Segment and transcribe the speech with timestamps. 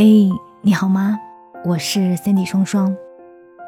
[0.00, 0.30] 嘿，
[0.60, 1.18] 你好吗？
[1.64, 2.96] 我是 Cindy 双双，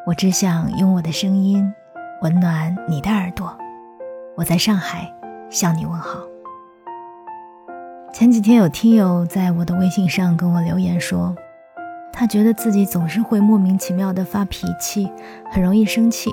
[0.06, 1.74] 我只想用我的声音
[2.22, 3.58] 温暖你的耳朵。
[4.36, 5.12] 我在上海
[5.50, 6.20] 向你问好。
[8.12, 11.34] 前几天有听友在我的微信上跟我留言说，
[12.12, 15.10] 他觉得自己总是会莫名其妙的发脾气，
[15.50, 16.30] 很容易生气，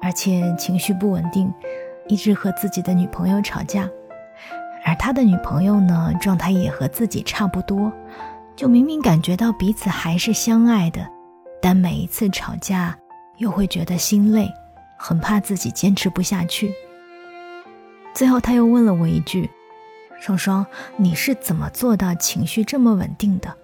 [0.00, 1.54] 而且情绪不稳定，
[2.08, 3.88] 一直和自己的女朋友吵架。
[4.84, 7.92] 而他的女朋友呢，状态也和自己差不多。
[8.54, 11.06] 就明明感觉到彼此还是相爱的，
[11.60, 12.96] 但每一次吵架
[13.38, 14.48] 又会觉得心累，
[14.96, 16.72] 很怕自己坚持不下去。
[18.14, 19.48] 最后他又问了我一句
[20.20, 20.64] ：“双双，
[20.96, 23.56] 你是怎么做到情绪这么稳定的？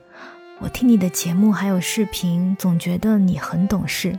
[0.60, 4.18] 我听你的节目还有视频，总觉得你很懂事。”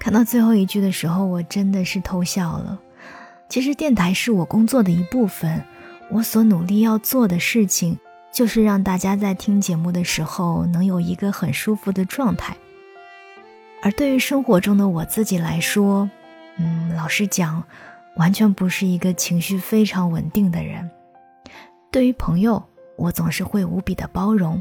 [0.00, 2.80] 看到最后一句的时候，我真的是偷笑了。
[3.48, 5.62] 其实电台是我工作的一部分，
[6.10, 7.98] 我所努力要做的事情。
[8.32, 12.56] 就是让大家在听节目的时候能有一个很舒服的状态。
[13.82, 16.10] 而对于生活中的我自己来说，
[16.56, 17.62] 嗯，老实讲，
[18.16, 20.90] 完全不是一个情绪非常稳定的人。
[21.90, 22.62] 对于朋友，
[22.96, 24.60] 我总是会无比的包容，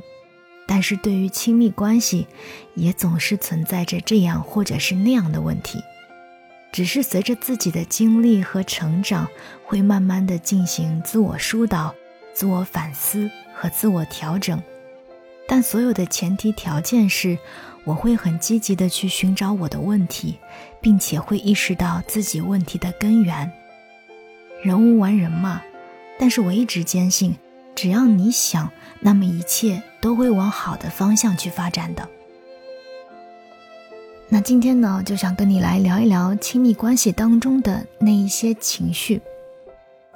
[0.67, 2.27] 但是对于亲密关系，
[2.75, 5.81] 也总是存在着这样或者是那样的问题。
[6.71, 9.27] 只是随着自己的经历和成长，
[9.65, 11.95] 会慢慢的进行自我疏导、
[12.37, 13.31] 自我反思。
[13.59, 14.61] 和自我调整，
[15.47, 17.35] 但所有的前提条件是，
[17.85, 20.37] 我会很积极的去寻找我的问题，
[20.79, 23.51] 并且会意识到自己问题的根源。
[24.61, 25.63] 人无完人嘛，
[26.19, 27.35] 但是我一直坚信，
[27.73, 32.07] 只要你想，那么一切都会往好的方向去发展的。
[34.29, 39.19] 那今天呢，就想跟你来聊一聊亲密关系当中的那一些情绪。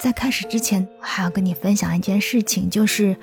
[0.02, 3.16] 在开始之前，我还要跟你分享一件事情，就是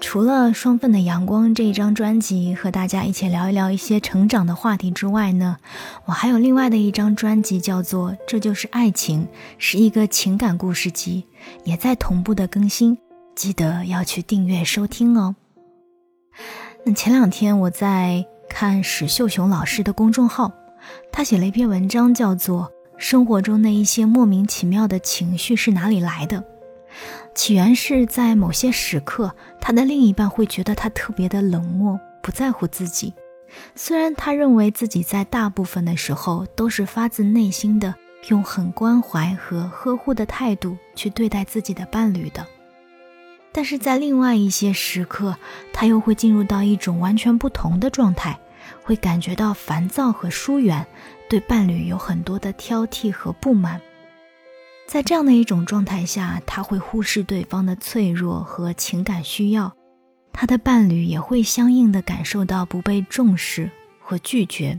[0.00, 5.58] 除了《双份的阳光》这一张专辑和大家一起聊一聊一些成长的话题之外呢，
[6.06, 9.24] 我还有另外的一张专辑，叫做《这就是爱情》，
[9.58, 11.26] 是一个情感故事集，
[11.64, 12.96] 也在同步的更新，
[13.34, 15.36] 记得要去订阅收听哦。
[16.86, 20.50] 那前两天我在看史秀雄老师的公众号，
[21.12, 22.71] 他写了一篇文章，叫做。
[23.02, 26.44] 生活中那一些莫名其妙的情绪是哪里来的？
[27.34, 33.12] 起源是在某些时刻，他的另一半会觉得他特别的冷漠，不在乎自己。
[33.74, 37.92] 虽然他认为自己在大部分的时候都是发自内心的，
[38.28, 42.46] 用很关怀和呵护的态度去对待自己的伴侣的，
[43.50, 45.36] 但是在另外一些时刻，
[45.72, 48.38] 他又会进入到一种完全不同的状态，
[48.82, 50.86] 会感觉到烦躁和疏远。
[51.28, 53.80] 对伴侣有很多的挑剔和不满，
[54.86, 59.74] 在这样的一种状态下，他会忽视对方的脆弱和情感需要，
[60.30, 64.78] 他的伴侣也会相应的感受到不被重视和拒绝，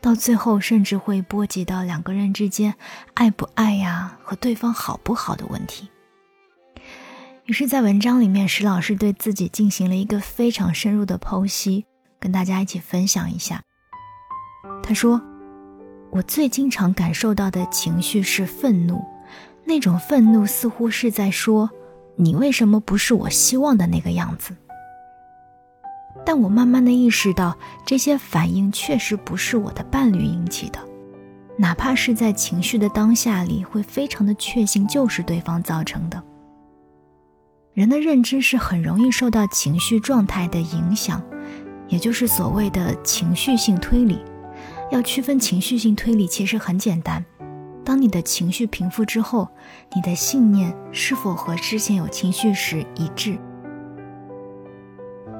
[0.00, 2.74] 到最后甚至会波及到两个人之间
[3.12, 5.90] 爱不爱呀和对方好不好的问题。
[7.44, 11.84] 于是，在文章里面，石老师对自己进行了一个非常深入的剖析，
[12.24, 13.60] 跟大家一起分享一下。
[14.82, 15.20] 他说。
[16.10, 19.04] 我最经常感受到的情绪是愤怒，
[19.64, 21.68] 那种愤怒似乎是在说
[22.14, 24.54] ：“你为什么不是我希望的那个样子？”
[26.24, 30.78] 但我慢慢的意识到，这些反应确实不是我的伴侣引起的，
[31.58, 36.22] 哪怕是在情绪的当下里，会非常的确信就是对方造成的。
[37.72, 41.20] 人的认知是很容易受到情绪状态的影响，
[41.94, 44.18] 也就是所谓的情绪性推理。
[44.90, 47.24] 要区分情绪性推理其实很简单，
[47.84, 49.48] 当你的情绪平复之后，
[49.94, 53.38] 你的信念是否和之前有情绪时一致？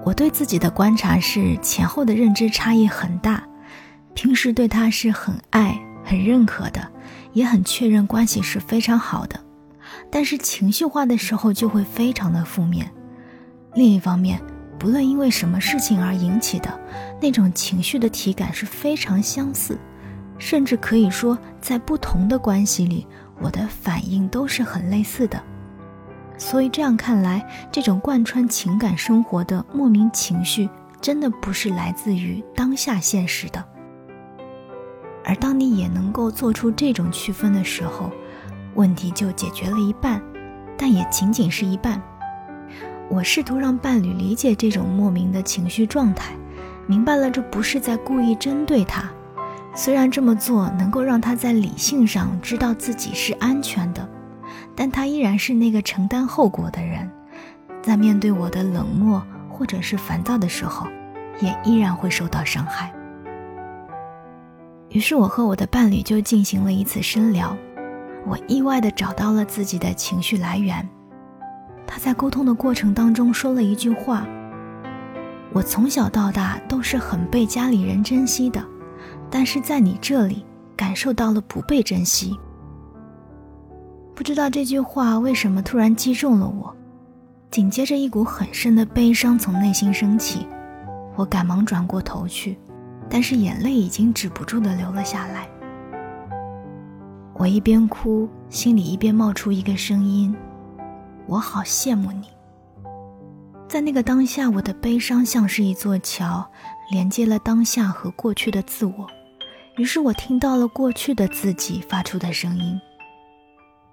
[0.04, 3.42] 我对自己的观察是前后的认知差异很大，
[4.14, 6.88] 平时对他是很爱、很认可的，
[7.32, 9.40] 也很确认关系是非常好的，
[10.08, 12.88] 但是情绪化的时候就会非常的负面。
[13.74, 14.40] 另一方面，
[14.78, 16.80] 不论因为什么事情而引起的
[17.20, 19.78] 那种情绪的体感是非常相似，
[20.38, 23.06] 甚至可以说，在不同的关系里，
[23.40, 25.42] 我的反应都是很类似的。
[26.36, 30.68] 所以这样看来，这种贯穿情感生活的莫名情绪，
[31.00, 33.64] 真的不是来自于当下现实的。
[35.24, 38.10] 而当你也能够做出这种区分的时候，
[38.74, 40.20] 问题就解决了一半，
[40.76, 42.02] 但也仅仅是一半。
[43.10, 46.34] 我试图让伴侣理解这种莫名的情绪状态，
[46.86, 49.04] 明白了这不是在故意针对他。
[49.74, 54.08] 虽然这么做能够让他在理性上知道自己是安全的，
[54.74, 57.10] 但他依然是那个承担后果的人。
[57.82, 60.86] 在面对我的冷漠或者是烦躁的时候，
[61.40, 62.92] 也依然会受到伤害。
[64.90, 67.56] 于是我和我的伴侣就进行了一次深聊，
[68.26, 70.88] 我意外的找到了自己的情绪来源。
[71.86, 74.26] 他在沟通的过程当中说了一句话
[75.52, 78.64] ：“我从小到大都是很被家里人珍惜的，
[79.30, 80.44] 但是在你这里
[80.76, 82.36] 感受到了不被珍惜。”
[84.14, 86.74] 不知道这句话为什么突然击中了我，
[87.50, 90.46] 紧接着一股很深的悲伤从内心升起，
[91.16, 92.56] 我赶忙转过头去，
[93.10, 95.48] 但是眼泪已经止不住的流了下来。
[97.34, 100.34] 我一边哭，心里一边冒出一个声音。
[101.26, 102.28] 我好羡慕你。
[103.68, 106.48] 在那个当下，我的悲伤像是一座桥，
[106.90, 109.06] 连接了当下和过去的自我。
[109.76, 112.80] 于是我听到了过去的自己发出的声音。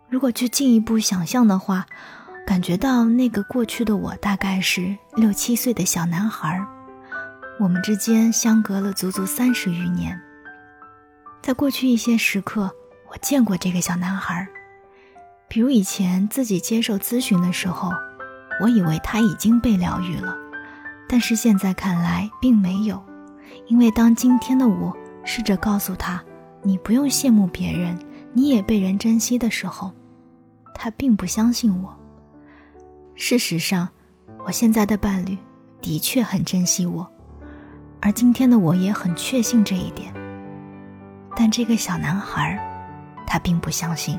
[0.09, 1.85] 如果去进一步想象的话，
[2.45, 6.63] 感觉到那个过去的我大概是六七岁的小男孩，
[7.59, 10.19] 我们之间相隔了足足三十余年。
[11.41, 12.69] 在过去一些时刻，
[13.11, 14.47] 我见过这个小男孩。
[15.51, 17.91] 比如以前自己接受咨询的时候，
[18.61, 20.33] 我以为他已经被疗愈了，
[21.09, 23.03] 但是现在看来并没有，
[23.67, 24.95] 因为当今天的我
[25.25, 26.23] 试着告诉他
[26.63, 27.99] “你不用羡慕别人，
[28.31, 29.91] 你也被人珍惜”的时候，
[30.73, 31.93] 他并不相信我。
[33.15, 33.89] 事实上，
[34.45, 35.37] 我现在的伴侣
[35.81, 37.05] 的确很珍惜我，
[37.99, 40.13] 而今天的我也很确信这一点，
[41.35, 42.57] 但这个小男孩，
[43.27, 44.17] 他并不相信。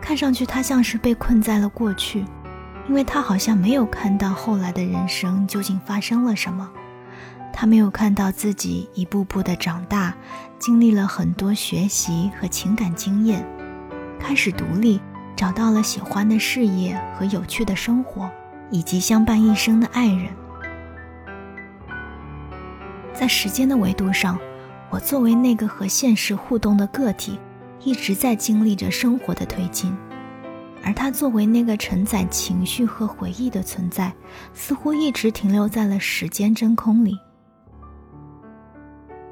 [0.00, 2.24] 看上去他像是被困在了过去，
[2.88, 6.70] 因为他好像没有看到后来的人生究竟发生了什么，
[7.52, 10.14] 他没有看到自己一步步的长大，
[10.58, 13.44] 经历了很多学习和情感经验，
[14.18, 15.00] 开始独立，
[15.34, 18.30] 找到了喜欢的事业和有趣的生活，
[18.70, 20.28] 以及相伴一生的爱人。
[23.12, 24.38] 在时间的维度上，
[24.90, 27.40] 我作为那个和现实互动的个体。
[27.86, 29.96] 一直在经历着生活的推进，
[30.82, 34.12] 而他作为那个承载情绪和回忆的存在，
[34.52, 37.16] 似乎一直停留在了时间真空里。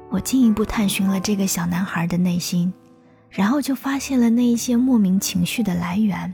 [0.09, 2.73] 我进一步探寻了这个小男孩的内心，
[3.29, 6.33] 然后就发现了那一些莫名情绪的来源。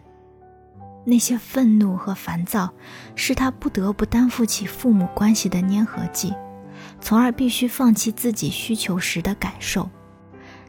[1.03, 2.71] 那些愤怒和烦躁，
[3.15, 6.35] 是他不得不担负起父母关系的粘合剂，
[6.99, 9.89] 从而必须放弃自己需求时的感受。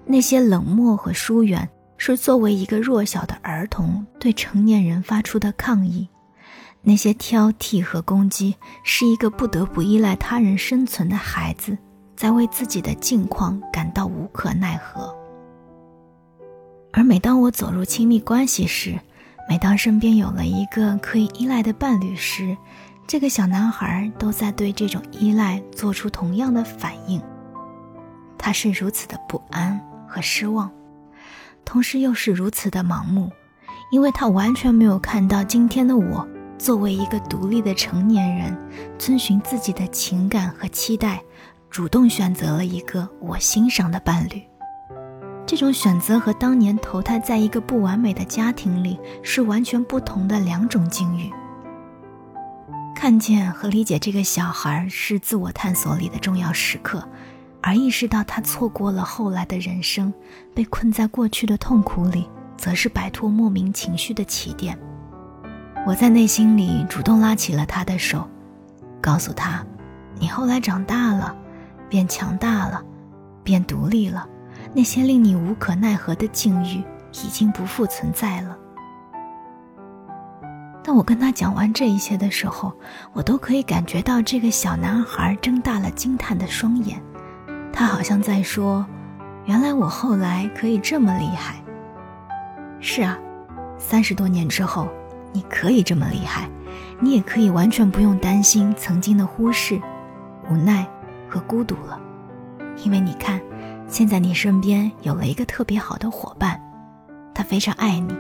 [0.05, 6.09] 那些冷漠和疏远，是作为一个弱小的儿童对成年人发出的抗议；
[6.83, 11.79] 那些挑剔和攻击，是一个不得不依赖他人生存的孩子
[12.17, 15.15] 在为自己的境况感到无可奈何。
[16.93, 18.99] 而每当我走入亲密关系时，
[19.49, 22.57] 每当身边有了一个可以依赖的伴侣时，
[23.07, 27.23] 这个小男孩都在对这种依赖做出同样的反应。
[28.37, 29.81] 他是如此的不安。
[30.12, 30.70] 和失望，
[31.64, 33.32] 同时又是如此的盲目，
[33.91, 36.29] 因为他完全没有看到今天的我
[36.59, 38.55] 作为一个独立的成年人，
[38.99, 41.23] 遵循自己的情感和期待，
[41.70, 44.43] 主动选择了一个我欣赏的伴侣。
[45.47, 51.32] 这种选择和当年投胎在一个不完美的家庭里是完全不同的两种境遇。
[52.94, 57.08] 看见和理解这个小孩是自我探索里的重要时刻。
[57.63, 60.13] 而意识到他错过了后来的人生，
[60.53, 64.77] 被困在过去的痛苦里，则是摆脱莫名情绪的起点。
[65.87, 68.29] 我在内心里主动拉起了他的手，
[69.01, 69.65] 告诉他
[70.19, 71.35] ：“你后来长大了，
[71.89, 72.83] 变强大了，
[73.45, 74.29] 变独立了，
[74.75, 78.59] 那些令你无可奈何的境遇已经不复存在了。”
[80.85, 82.73] 当我跟他讲完这一切的时候，
[83.13, 87.01] 我都可以感觉到这个小男孩睁大了惊叹的双眼。
[87.72, 88.86] 他好像在说
[89.46, 91.56] ：“原来我后来可以这么厉害。”
[92.79, 93.19] 是啊，
[93.79, 94.88] 三十多年之后，
[95.32, 96.48] 你可以这么厉害，
[97.00, 99.81] 你也可以完全不用担心曾经的忽视、
[100.50, 100.86] 无奈
[101.29, 101.98] 和孤独了，
[102.84, 103.41] 因为你看，
[103.88, 106.60] 现在你身边有了一个特别好的伙伴，
[107.32, 108.14] 他非常爱你，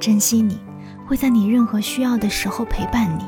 [0.00, 0.60] 珍惜你，
[1.06, 3.24] 会在你任何需要的时候陪伴你。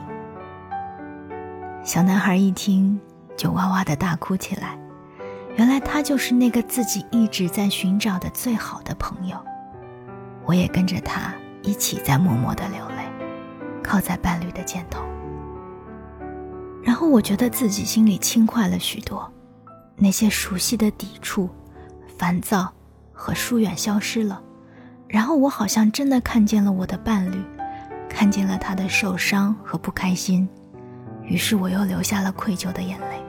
[1.83, 3.01] 小男孩一听，
[3.37, 4.79] 就哇哇的大哭起来。
[5.59, 9.37] 原来他就是那个自己一直在寻找的最好的朋友，
[10.45, 11.35] 我也跟着他
[11.65, 13.05] 一起在默默的流泪，
[13.83, 15.03] 靠在伴侣的肩头。
[16.81, 19.29] 然后我觉得自己心里轻快了许多，
[19.97, 21.51] 那些熟悉的抵触、
[22.17, 22.73] 烦躁
[23.13, 24.41] 和疏远消失了，
[25.09, 27.45] 然后我好像真的看见了我的伴侣，
[28.09, 30.49] 看见了他的受伤和不开心，
[31.25, 33.21] 于是我又流下了愧疚的眼泪。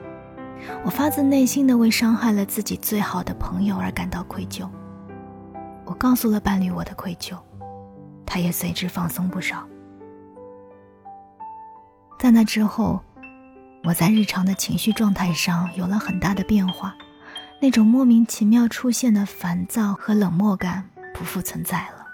[0.84, 4.68] 我发自内心的为伤害了自己最好的朋友而感到愧疚。
[5.86, 7.38] 我告诉了伴侣我的愧疚，
[8.26, 9.68] 他也随之放松不少。
[12.20, 13.02] 在那之后，
[13.84, 16.96] 我在日常的情绪状态上有了很大的变化，
[17.62, 22.06] 那种莫名其妙出现的烦躁和冷漠感不复存在了。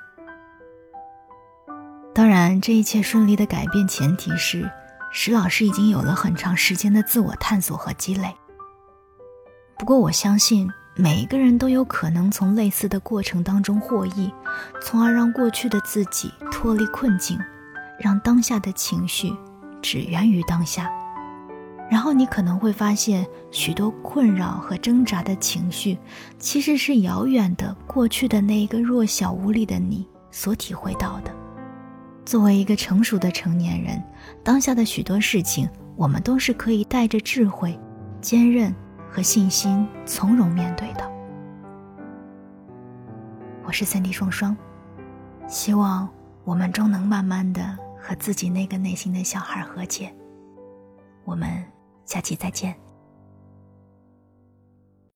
[2.13, 4.71] 当然，这一切顺利的改变前提是
[5.11, 8.33] 石老师已经有了很长时间的自我探索和积累。
[9.77, 14.31] 不过，我相信每一个人都有可能从类似的过程当中获益，
[14.81, 17.37] 从而让过去的自己脱离困境，
[17.99, 19.33] 让当下的情绪
[19.81, 20.89] 只源于当下。
[21.91, 25.97] 然后你可能会发现，许多困扰和挣扎的情绪，
[26.39, 31.31] 其实是遥远的过去的那一个弱小无力的你所体会到的。
[32.25, 34.01] 作为一个成熟的成年人，
[34.43, 37.77] 当下的许多事情，我们都是可以带着智慧、
[38.19, 38.73] 坚韧
[39.15, 41.09] 和信心从容面对的。
[43.63, 44.53] 我是三 D 双双，
[45.47, 46.09] 希望
[46.43, 47.61] 我们终能慢慢的
[47.97, 50.13] 和自己那个内心的小孩和解。
[51.23, 51.47] 我们
[52.03, 52.75] 下期再见。